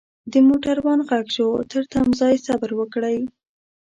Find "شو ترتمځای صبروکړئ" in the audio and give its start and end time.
1.35-3.17